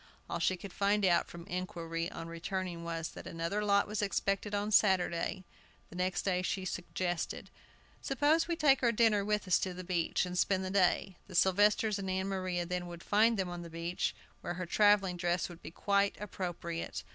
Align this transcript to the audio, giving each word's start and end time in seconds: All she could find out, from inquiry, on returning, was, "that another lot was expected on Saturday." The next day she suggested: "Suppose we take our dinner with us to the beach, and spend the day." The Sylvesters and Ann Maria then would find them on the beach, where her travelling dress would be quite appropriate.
All 0.27 0.39
she 0.39 0.57
could 0.57 0.73
find 0.73 1.05
out, 1.05 1.27
from 1.29 1.45
inquiry, 1.45 2.09
on 2.09 2.27
returning, 2.27 2.83
was, 2.83 3.09
"that 3.09 3.27
another 3.27 3.63
lot 3.63 3.85
was 3.87 4.01
expected 4.01 4.55
on 4.55 4.71
Saturday." 4.71 5.43
The 5.91 5.95
next 5.95 6.23
day 6.23 6.41
she 6.41 6.65
suggested: 6.65 7.51
"Suppose 8.01 8.47
we 8.47 8.55
take 8.55 8.81
our 8.81 8.91
dinner 8.91 9.23
with 9.23 9.47
us 9.47 9.59
to 9.59 9.75
the 9.75 9.83
beach, 9.83 10.25
and 10.25 10.35
spend 10.39 10.65
the 10.65 10.71
day." 10.71 11.17
The 11.27 11.35
Sylvesters 11.35 11.99
and 11.99 12.09
Ann 12.09 12.27
Maria 12.29 12.65
then 12.65 12.87
would 12.87 13.03
find 13.03 13.37
them 13.37 13.49
on 13.49 13.61
the 13.61 13.69
beach, 13.69 14.15
where 14.41 14.55
her 14.55 14.65
travelling 14.65 15.17
dress 15.17 15.47
would 15.49 15.61
be 15.61 15.69
quite 15.69 16.15
appropriate. 16.19 17.03